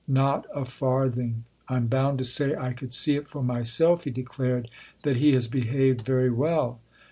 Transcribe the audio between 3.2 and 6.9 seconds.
for myself," he declared, "that he has behaved very well."